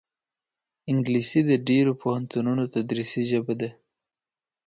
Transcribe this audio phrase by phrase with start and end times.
[0.91, 3.69] انګلیسي د ډېرو پوهنتونونو تدریسي ژبه ده